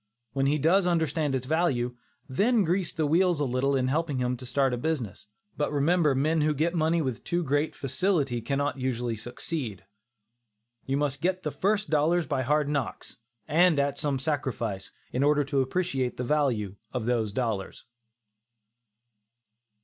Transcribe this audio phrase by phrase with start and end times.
[0.33, 1.95] When he does understand its value,
[2.27, 6.41] then grease the wheels a little in helping him to start business, but remember men
[6.41, 9.85] who get money with too great facility cannot usually succeed.
[10.87, 13.17] You must get the first dollars by hard knocks,
[13.47, 17.85] and at some sacrifice, in order to appreciate the value of those dollars.